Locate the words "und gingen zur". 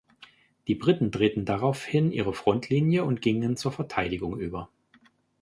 3.03-3.71